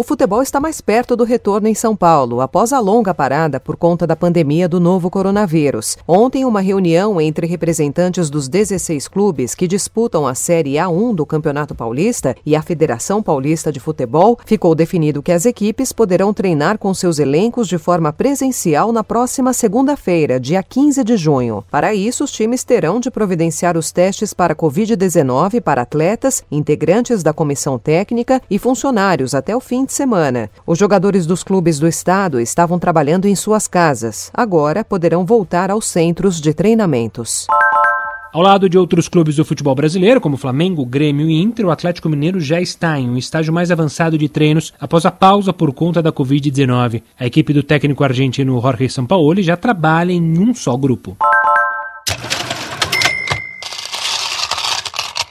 [0.00, 3.76] O futebol está mais perto do retorno em São Paulo, após a longa parada por
[3.76, 5.98] conta da pandemia do novo coronavírus.
[6.08, 11.74] Ontem, uma reunião entre representantes dos 16 clubes que disputam a Série A1 do Campeonato
[11.74, 16.94] Paulista e a Federação Paulista de Futebol, ficou definido que as equipes poderão treinar com
[16.94, 21.62] seus elencos de forma presencial na próxima segunda-feira, dia 15 de junho.
[21.70, 27.34] Para isso, os times terão de providenciar os testes para Covid-19 para atletas, integrantes da
[27.34, 30.48] comissão técnica e funcionários até o fim de semana.
[30.64, 34.30] Os jogadores dos clubes do estado estavam trabalhando em suas casas.
[34.32, 37.48] Agora poderão voltar aos centros de treinamentos.
[38.32, 42.08] Ao lado de outros clubes do futebol brasileiro, como Flamengo, Grêmio e Inter, o Atlético
[42.08, 46.00] Mineiro já está em um estágio mais avançado de treinos após a pausa por conta
[46.00, 47.02] da Covid-19.
[47.18, 51.16] A equipe do técnico argentino Jorge Sampaoli já trabalha em um só grupo.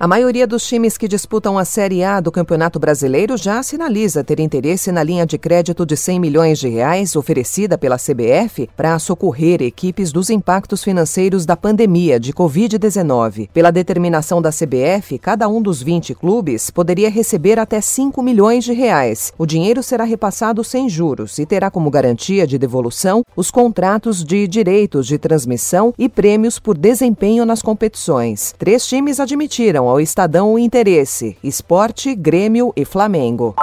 [0.00, 4.40] A maioria dos times que disputam a Série A do Campeonato Brasileiro já sinaliza ter
[4.40, 9.62] interesse na linha de crédito de 100 milhões de reais oferecida pela CBF para socorrer
[9.62, 13.48] equipes dos impactos financeiros da pandemia de Covid-19.
[13.54, 18.72] Pela determinação da CBF, cada um dos 20 clubes poderia receber até 5 milhões de
[18.72, 19.32] reais.
[19.38, 24.48] O dinheiro será repassado sem juros e terá como garantia de devolução os contratos de
[24.48, 28.52] direitos de transmissão e prêmios por desempenho nas competições.
[28.58, 33.54] Três times admitiram ao Estadão o interesse: Esporte, Grêmio e Flamengo.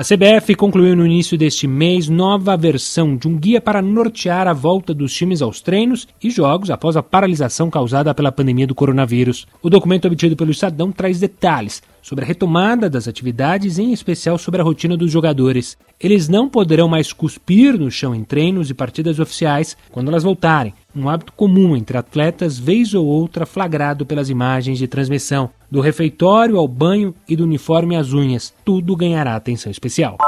[0.00, 4.54] A CBF concluiu no início deste mês nova versão de um guia para nortear a
[4.54, 9.46] volta dos times aos treinos e jogos após a paralisação causada pela pandemia do coronavírus.
[9.62, 14.62] O documento obtido pelo Estadão traz detalhes sobre a retomada das atividades, em especial sobre
[14.62, 15.76] a rotina dos jogadores.
[16.00, 20.72] Eles não poderão mais cuspir no chão em treinos e partidas oficiais quando elas voltarem,
[20.96, 25.50] um hábito comum entre atletas, vez ou outra flagrado pelas imagens de transmissão.
[25.70, 30.18] Do refeitório ao banho e do uniforme às unhas, tudo ganhará atenção especial.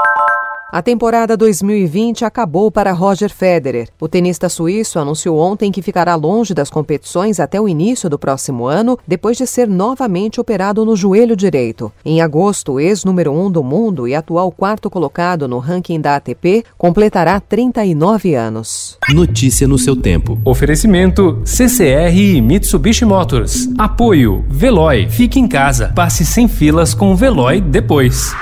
[0.73, 3.89] A temporada 2020 acabou para Roger Federer.
[4.01, 8.65] O tenista suíço anunciou ontem que ficará longe das competições até o início do próximo
[8.65, 11.91] ano, depois de ser novamente operado no joelho direito.
[12.03, 16.15] Em agosto, o ex-número 1 um do mundo e atual quarto colocado no ranking da
[16.15, 18.97] ATP completará 39 anos.
[19.13, 20.41] Notícia no seu tempo.
[20.43, 23.69] Oferecimento CCR e Mitsubishi Motors.
[23.77, 25.07] Apoio Veloy.
[25.07, 25.93] Fique em casa.
[25.93, 28.33] Passe sem filas com o Veloy depois.